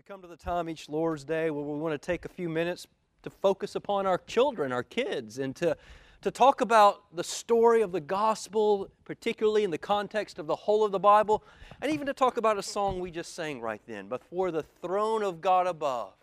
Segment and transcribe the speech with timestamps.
[0.00, 2.48] We come to the time each Lord's Day where we want to take a few
[2.48, 2.86] minutes
[3.22, 5.76] to focus upon our children, our kids, and to,
[6.22, 10.86] to talk about the story of the gospel, particularly in the context of the whole
[10.86, 11.44] of the Bible,
[11.82, 14.08] and even to talk about a song we just sang right then.
[14.08, 16.14] Before the throne of God above,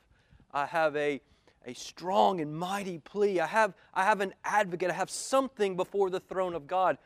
[0.51, 1.21] I have a,
[1.63, 3.39] a strong and mighty plea.
[3.39, 4.89] I have, I have an advocate.
[4.89, 6.97] I have something before the throne of God.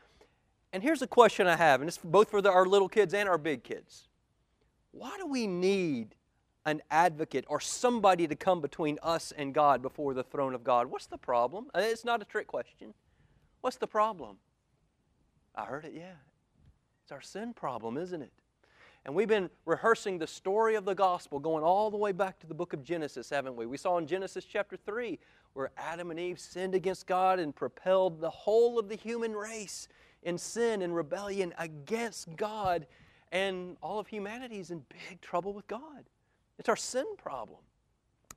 [0.72, 3.28] And here's a question I have, and it's both for the, our little kids and
[3.28, 4.08] our big kids.
[4.92, 6.14] Why do we need
[6.64, 10.86] an advocate or somebody to come between us and God before the throne of God?
[10.86, 11.66] What's the problem?
[11.74, 12.94] Uh, it's not a trick question.
[13.60, 14.36] What's the problem?
[15.54, 16.14] I heard it, yeah.
[17.02, 18.32] It's our sin problem, isn't it?
[19.04, 22.46] And we've been rehearsing the story of the gospel going all the way back to
[22.46, 23.66] the book of Genesis, haven't we?
[23.66, 25.18] We saw in Genesis chapter 3
[25.54, 29.88] where Adam and Eve sinned against God and propelled the whole of the human race
[30.22, 32.86] in sin and rebellion against God,
[33.32, 36.04] and all of humanity is in big trouble with God.
[36.62, 37.58] It's our sin problem.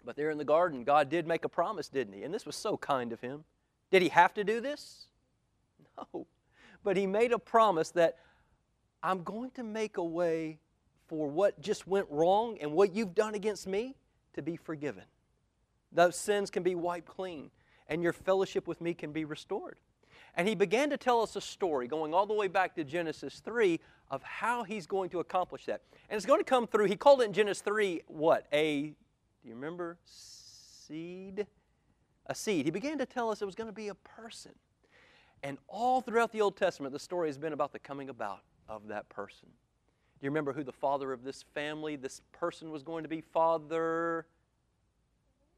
[0.04, 2.24] But there in the garden, God did make a promise, didn't He?
[2.24, 3.44] And this was so kind of Him.
[3.92, 5.06] Did He have to do this?
[6.12, 6.26] No.
[6.84, 8.18] But He made a promise that
[9.04, 10.58] I'm going to make a way
[11.06, 13.96] for what just went wrong and what you've done against me
[14.34, 15.04] to be forgiven.
[15.92, 17.52] Those sins can be wiped clean,
[17.88, 19.78] and your fellowship with me can be restored.
[20.36, 23.42] And he began to tell us a story going all the way back to Genesis
[23.44, 23.80] 3
[24.12, 25.82] of how he's going to accomplish that.
[26.10, 28.46] And it's going to come through, he called it in Genesis 3 what?
[28.52, 29.98] A, do you remember?
[30.06, 31.48] Seed?
[32.28, 32.66] A seed.
[32.66, 34.52] He began to tell us it was going to be a person.
[35.42, 38.88] And all throughout the Old Testament, the story has been about the coming about of
[38.88, 39.48] that person.
[39.48, 43.22] Do you remember who the father of this family, this person was going to be?
[43.22, 44.26] Father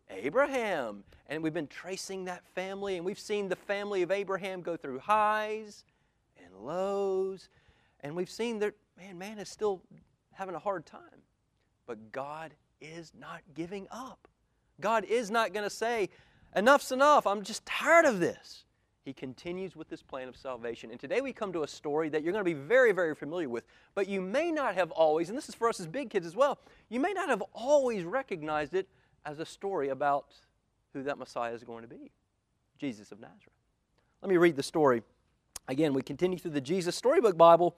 [0.09, 1.03] Abraham.
[1.27, 4.99] And we've been tracing that family, and we've seen the family of Abraham go through
[4.99, 5.83] highs
[6.43, 7.49] and lows.
[8.01, 9.81] And we've seen that, man, man is still
[10.31, 11.01] having a hard time.
[11.85, 14.27] But God is not giving up.
[14.79, 16.09] God is not going to say,
[16.55, 18.63] enough's enough, I'm just tired of this.
[19.03, 20.91] He continues with this plan of salvation.
[20.91, 23.47] And today we come to a story that you're going to be very, very familiar
[23.47, 23.63] with,
[23.95, 26.35] but you may not have always, and this is for us as big kids as
[26.35, 26.59] well,
[26.89, 28.89] you may not have always recognized it
[29.27, 30.33] as a story about
[30.93, 32.11] who that Messiah is going to be
[32.79, 33.51] Jesus of Nazareth.
[34.21, 35.03] Let me read the story.
[35.67, 37.75] Again, we continue through the Jesus Storybook Bible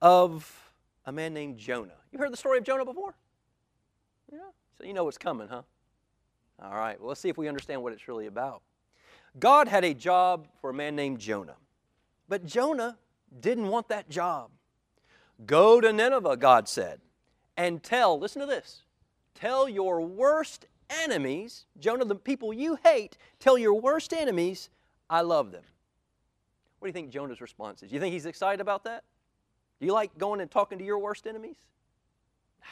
[0.00, 0.72] of
[1.04, 1.92] a man named Jonah.
[2.10, 3.14] You heard the story of Jonah before?
[4.32, 4.38] Yeah?
[4.78, 5.62] So you know what's coming, huh?
[6.62, 8.62] All right, well, let's see if we understand what it's really about.
[9.38, 11.56] God had a job for a man named Jonah,
[12.28, 12.96] but Jonah
[13.38, 14.50] didn't want that job.
[15.46, 17.00] Go to Nineveh, God said,
[17.56, 18.82] and tell, listen to this,
[19.34, 24.70] tell your worst enemies, Jonah, the people you hate, tell your worst enemies,
[25.08, 25.62] I love them.
[26.78, 27.92] What do you think Jonah's response is?
[27.92, 29.04] You think he's excited about that?
[29.78, 31.56] Do you like going and talking to your worst enemies?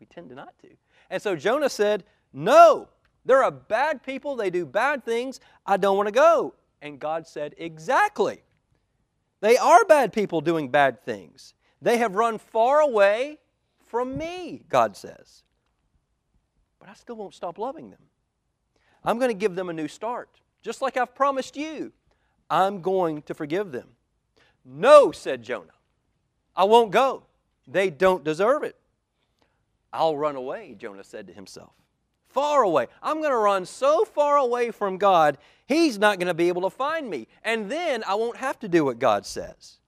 [0.00, 0.68] We tend to not to.
[1.10, 2.88] And so Jonah said, No,
[3.24, 4.36] they're a bad people.
[4.36, 5.40] They do bad things.
[5.66, 6.54] I don't want to go.
[6.80, 8.42] And God said, Exactly.
[9.40, 11.54] They are bad people doing bad things.
[11.82, 13.38] They have run far away
[13.86, 15.42] from me, God says
[16.78, 18.00] but I still won't stop loving them.
[19.04, 20.28] I'm going to give them a new start,
[20.62, 21.92] just like I've promised you.
[22.50, 23.88] I'm going to forgive them.
[24.64, 25.72] No, said Jonah.
[26.56, 27.24] I won't go.
[27.66, 28.76] They don't deserve it.
[29.92, 31.72] I'll run away, Jonah said to himself.
[32.28, 32.88] Far away.
[33.02, 36.62] I'm going to run so far away from God, he's not going to be able
[36.62, 37.26] to find me.
[37.42, 39.78] And then I won't have to do what God says.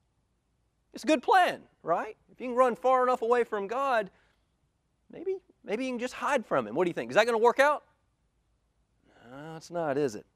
[0.94, 2.16] It's a good plan, right?
[2.32, 4.10] If you can run far enough away from God,
[5.12, 5.36] maybe
[5.70, 6.74] Maybe you can just hide from him.
[6.74, 7.12] What do you think?
[7.12, 7.84] Is that going to work out?
[9.30, 10.26] No, it's not, is it?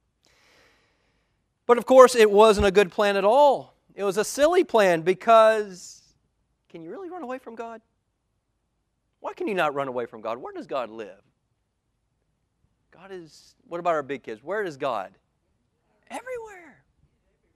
[1.66, 3.74] But of course, it wasn't a good plan at all.
[3.96, 6.02] It was a silly plan because
[6.68, 7.80] can you really run away from God?
[9.18, 10.38] Why can you not run away from God?
[10.38, 11.20] Where does God live?
[12.92, 14.40] God is, what about our big kids?
[14.40, 15.12] Where is God?
[16.08, 16.84] Everywhere.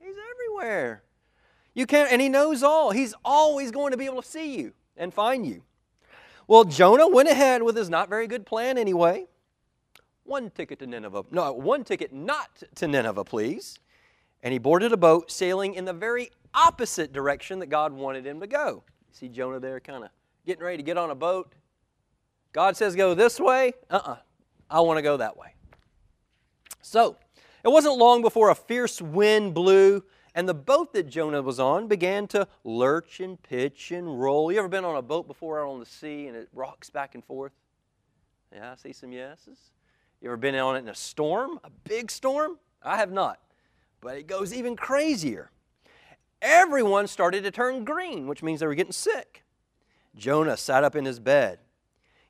[0.01, 1.03] He's everywhere.
[1.73, 2.91] You can't, and He knows all.
[2.91, 5.63] He's always going to be able to see you and find you.
[6.49, 9.27] Well, Jonah went ahead with his not very good plan anyway.
[10.23, 11.25] One ticket to Nineveh.
[11.29, 13.77] No, one ticket not to Nineveh, please.
[14.41, 18.39] And he boarded a boat sailing in the very opposite direction that God wanted him
[18.39, 18.81] to go.
[18.87, 20.09] You see Jonah there kind of
[20.43, 21.53] getting ready to get on a boat.
[22.51, 23.73] God says go this way.
[23.87, 24.11] Uh uh-uh.
[24.13, 24.17] uh
[24.71, 25.53] I want to go that way.
[26.81, 27.15] So,
[27.63, 30.03] it wasn't long before a fierce wind blew
[30.39, 34.49] and the boat that Jonah was on began to lurch and pitch and roll.
[34.49, 37.13] You ever been on a boat before out on the sea and it rocks back
[37.13, 37.51] and forth?
[38.55, 39.59] Yeah, I see some yeses.
[40.21, 42.57] You ever been on it in a storm, a big storm?
[42.81, 43.41] I have not.
[43.99, 45.51] But it goes even crazier.
[46.41, 49.43] Everyone started to turn green, which means they were getting sick.
[50.15, 51.59] Jonah sat up in his bed.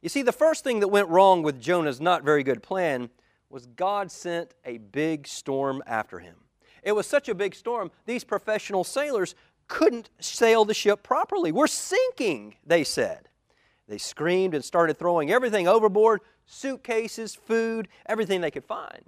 [0.01, 3.11] You see, the first thing that went wrong with Jonah's not very good plan
[3.51, 6.37] was God sent a big storm after him.
[6.83, 9.35] It was such a big storm, these professional sailors
[9.67, 11.51] couldn't sail the ship properly.
[11.51, 13.29] We're sinking, they said.
[13.87, 19.03] They screamed and started throwing everything overboard suitcases, food, everything they could find.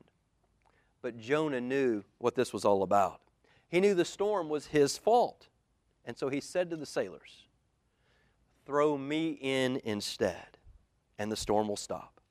[1.01, 3.19] But Jonah knew what this was all about.
[3.67, 5.47] He knew the storm was his fault.
[6.05, 7.47] And so he said to the sailors,
[8.65, 10.57] Throw me in instead,
[11.17, 12.21] and the storm will stop.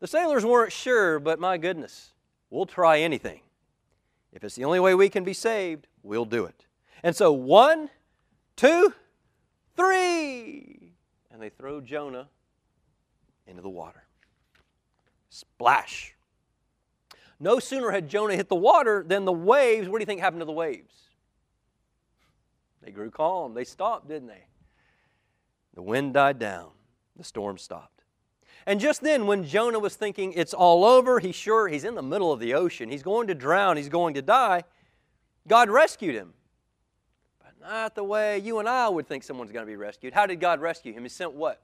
[0.00, 2.12] The sailors weren't sure, but my goodness,
[2.50, 3.40] we'll try anything.
[4.32, 6.66] If it's the only way we can be saved, we'll do it.
[7.02, 7.90] And so, one,
[8.56, 8.94] two,
[9.76, 10.94] three.
[11.30, 12.28] And they throw Jonah
[13.46, 14.04] into the water.
[15.30, 16.14] Splash.
[17.40, 20.40] No sooner had Jonah hit the water than the waves, what do you think happened
[20.40, 20.94] to the waves?
[22.82, 23.54] They grew calm.
[23.54, 24.44] They stopped, didn't they?
[25.74, 26.70] The wind died down.
[27.16, 27.97] The storm stopped.
[28.66, 32.02] And just then, when Jonah was thinking it's all over, he's sure he's in the
[32.02, 34.64] middle of the ocean, he's going to drown, he's going to die,
[35.46, 36.34] God rescued him.
[37.42, 40.12] But not the way you and I would think someone's going to be rescued.
[40.12, 41.02] How did God rescue him?
[41.02, 41.62] He sent what?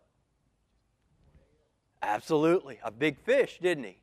[2.03, 2.79] Absolutely.
[2.83, 3.99] A big fish, didn't he?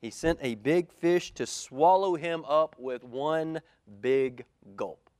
[0.00, 3.60] He sent a big fish to swallow him up with one
[4.00, 4.44] big
[4.76, 5.10] gulp.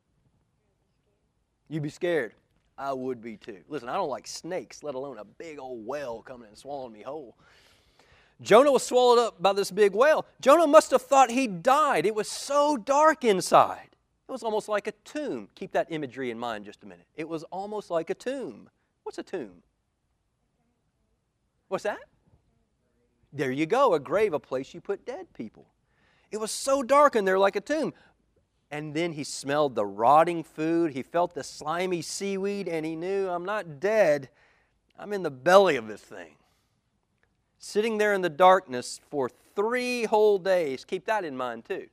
[1.68, 2.34] You'd be scared.
[2.78, 3.58] I would be too.
[3.68, 7.02] Listen, I don't like snakes, let alone a big old whale coming and swallowing me
[7.02, 7.36] whole.
[8.40, 10.24] Jonah was swallowed up by this big whale.
[10.40, 12.06] Jonah must have thought he died.
[12.06, 13.88] It was so dark inside.
[14.28, 15.48] It was almost like a tomb.
[15.56, 17.06] Keep that imagery in mind just a minute.
[17.16, 18.70] It was almost like a tomb.
[19.02, 19.62] What's a tomb?
[21.66, 21.98] What's that?
[23.32, 25.66] There you go, a grave, a place you put dead people.
[26.30, 27.92] It was so dark in there like a tomb.
[28.70, 30.92] And then he smelled the rotting food.
[30.92, 34.28] He felt the slimy seaweed, and he knew, I'm not dead.
[34.98, 36.34] I'm in the belly of this thing.
[37.58, 40.84] Sitting there in the darkness for three whole days.
[40.84, 41.86] Keep that in mind, too.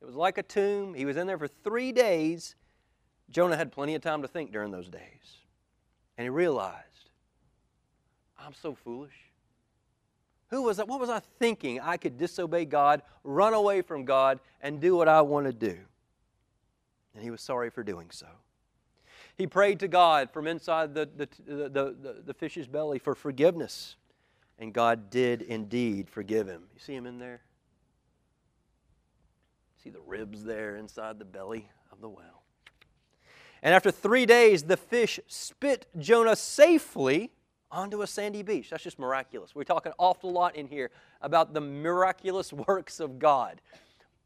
[0.00, 0.94] It was like a tomb.
[0.94, 2.54] He was in there for three days.
[3.30, 5.36] Jonah had plenty of time to think during those days.
[6.16, 7.10] And he realized,
[8.38, 9.12] I'm so foolish.
[10.48, 10.88] Who was that?
[10.88, 11.78] What was I thinking?
[11.78, 15.78] I could disobey God, run away from God, and do what I want to do
[17.14, 18.26] and he was sorry for doing so.
[19.36, 23.96] He prayed to God from inside the, the, the, the, fish's belly for forgiveness,
[24.58, 26.64] and God did indeed forgive him.
[26.74, 27.40] You see him in there?
[29.82, 32.42] See the ribs there inside the belly of the whale.
[33.62, 37.30] And after three days, the fish spit Jonah safely
[37.70, 38.70] onto a sandy beach.
[38.70, 39.54] That's just miraculous.
[39.54, 40.90] We're talking an awful lot in here
[41.22, 43.60] about the miraculous works of God.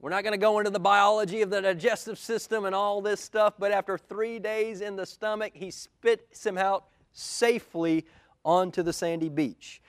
[0.05, 3.23] We're not going to go into the biology of the digestive system and all this
[3.23, 8.05] stuff, but after three days in the stomach, he spits him out safely
[8.45, 9.81] onto the sandy beach.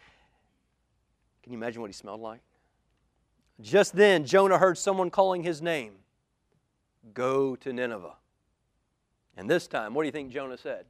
[1.44, 2.39] Can you imagine what he smelled like?
[3.59, 5.95] Just then, Jonah heard someone calling his name
[7.13, 8.15] Go to Nineveh.
[9.35, 10.85] And this time, what do you think Jonah said?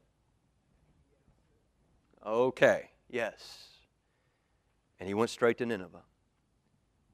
[2.24, 3.70] Okay, yes.
[5.00, 6.04] And he went straight to Nineveh.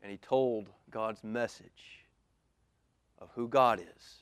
[0.03, 2.00] And he told God's message
[3.21, 4.15] of who God is,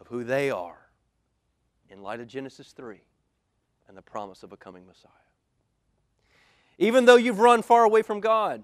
[0.00, 0.90] of who they are,
[1.90, 3.00] in light of Genesis 3
[3.88, 5.10] and the promise of a coming Messiah.
[6.76, 8.62] Even though you've run far away from God,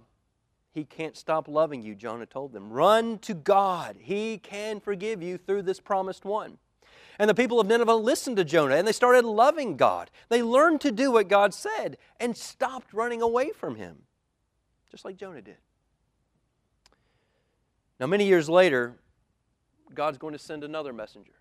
[0.70, 2.70] He can't stop loving you, Jonah told them.
[2.70, 3.96] Run to God.
[3.98, 6.58] He can forgive you through this promised one.
[7.18, 10.10] And the people of Nineveh listened to Jonah and they started loving God.
[10.28, 14.02] They learned to do what God said and stopped running away from Him,
[14.90, 15.56] just like Jonah did.
[18.04, 18.96] Now, many years later,
[19.94, 21.32] God's going to send another messenger,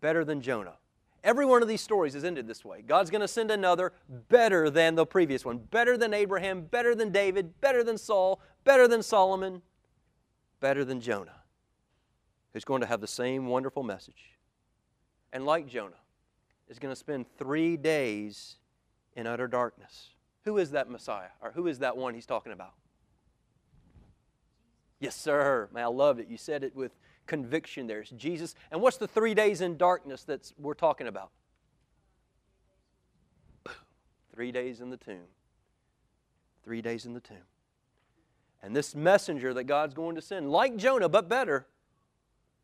[0.00, 0.74] better than Jonah.
[1.22, 2.82] Every one of these stories is ended this way.
[2.82, 3.92] God's going to send another
[4.28, 8.88] better than the previous one, better than Abraham, better than David, better than Saul, better
[8.88, 9.62] than Solomon,
[10.58, 11.42] better than Jonah,
[12.52, 14.36] who's going to have the same wonderful message.
[15.32, 16.02] And like Jonah,
[16.66, 18.56] is going to spend three days
[19.14, 20.08] in utter darkness.
[20.44, 21.30] Who is that Messiah?
[21.40, 22.72] Or who is that one he's talking about?
[25.00, 25.68] Yes, sir.
[25.72, 26.28] Man, I loved it.
[26.28, 26.92] You said it with
[27.26, 28.00] conviction there.
[28.00, 28.54] It's Jesus.
[28.72, 31.30] And what's the three days in darkness that we're talking about?
[34.34, 35.28] Three days in the tomb.
[36.64, 37.36] Three days in the tomb.
[38.62, 41.66] And this messenger that God's going to send, like Jonah, but better,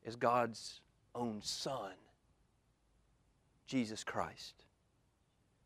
[0.04, 0.80] is God's
[1.14, 1.92] own Son,
[3.66, 4.64] Jesus Christ,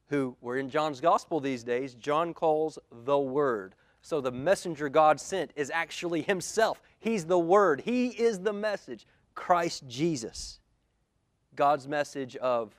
[0.08, 3.74] who we're in John's Gospel these days, John calls the Word.
[4.02, 6.80] So the messenger God sent is actually Himself.
[6.98, 9.06] He's the Word, He is the message.
[9.34, 10.58] Christ Jesus.
[11.54, 12.74] God's message of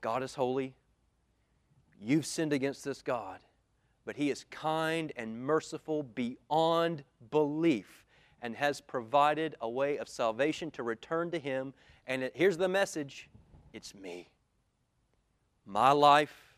[0.00, 0.74] God is holy,
[2.00, 3.40] You've sinned against this God,
[4.04, 8.04] but He is kind and merciful beyond belief
[8.42, 11.72] and has provided a way of salvation to return to Him.
[12.06, 13.30] And it, here's the message
[13.72, 14.28] it's me.
[15.64, 16.56] My life,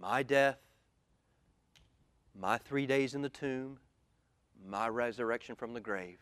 [0.00, 0.58] my death,
[2.40, 3.78] my three days in the tomb,
[4.66, 6.18] my resurrection from the grave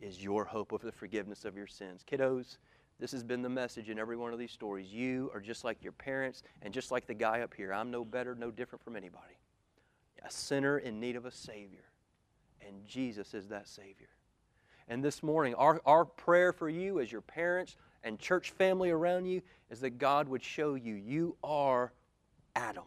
[0.00, 2.04] is your hope of the forgiveness of your sins.
[2.08, 2.58] Kiddos,
[3.00, 4.92] this has been the message in every one of these stories.
[4.92, 7.72] You are just like your parents and just like the guy up here.
[7.72, 9.38] I'm no better, no different from anybody.
[10.24, 11.84] A sinner in need of a Savior.
[12.66, 14.08] And Jesus is that Savior.
[14.88, 19.26] And this morning, our, our prayer for you as your parents and church family around
[19.26, 21.92] you is that God would show you you are
[22.56, 22.84] Adam.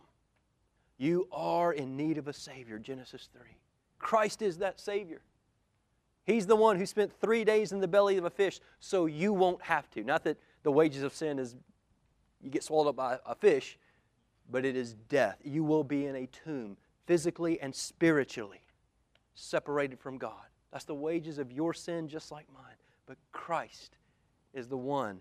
[1.01, 3.41] You are in need of a Savior, Genesis 3.
[3.98, 5.24] Christ is that Savior.
[6.25, 9.34] He's the one who spent three days in the belly of a fish so you
[9.34, 10.03] won't have to.
[10.03, 11.55] Not that the wages of sin is
[12.39, 13.79] you get swallowed up by a fish,
[14.51, 15.39] but it is death.
[15.43, 16.77] You will be in a tomb,
[17.08, 18.62] physically and spiritually,
[19.34, 20.46] separated from God.
[20.72, 22.75] That's the wages of your sin, just like mine.
[23.08, 23.98] But Christ
[24.53, 25.20] is the one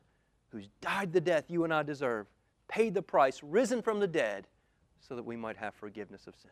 [0.50, 2.26] who's died the death you and I deserve,
[2.68, 4.46] paid the price, risen from the dead,
[5.00, 6.50] so that we might have forgiveness of sin.